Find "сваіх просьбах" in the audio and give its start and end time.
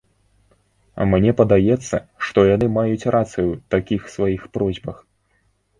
4.17-4.97